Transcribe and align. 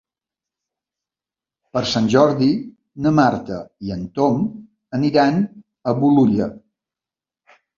Per 1.77 1.83
Sant 1.91 2.07
Jordi 2.13 2.47
na 3.07 3.13
Marta 3.19 3.59
i 3.89 3.93
en 3.99 4.09
Tom 4.17 4.43
aniran 5.01 5.39
a 5.45 5.95
Bolulla. 6.01 6.49